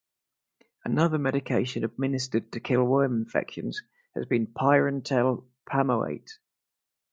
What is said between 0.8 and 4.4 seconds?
Another medication administered to kill worm infections has